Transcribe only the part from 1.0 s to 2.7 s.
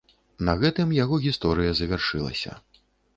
яго гісторыя завяршылася.